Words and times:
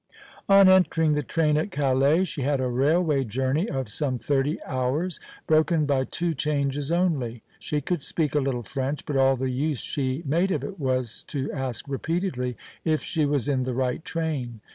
On 0.49 0.67
entering 0.67 1.11
the 1.11 1.21
train 1.21 1.57
at 1.57 1.69
Calais 1.69 2.23
she 2.23 2.41
had 2.41 2.59
a 2.59 2.67
railway 2.67 3.23
journey 3.23 3.69
of 3.69 3.87
some 3.87 4.17
thirty 4.17 4.57
hours, 4.63 5.19
broken 5.45 5.85
by 5.85 6.05
two 6.05 6.33
changes 6.33 6.91
only. 6.91 7.43
She 7.59 7.81
could 7.81 8.01
speak 8.01 8.33
a 8.33 8.39
little 8.41 8.63
French, 8.63 9.05
but 9.05 9.15
all 9.15 9.35
the 9.35 9.51
use 9.51 9.79
she 9.81 10.23
made 10.25 10.49
of 10.49 10.63
it 10.63 10.79
was 10.79 11.23
to 11.25 11.51
ask 11.51 11.87
repeatedly 11.87 12.57
if 12.83 13.03
she 13.03 13.25
was 13.27 13.47
in 13.47 13.61
the 13.61 13.75
right 13.75 14.03
train. 14.03 14.61